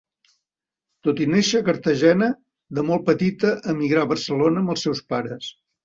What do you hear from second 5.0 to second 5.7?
pares.